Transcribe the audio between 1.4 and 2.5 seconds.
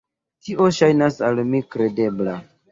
mi kredebla.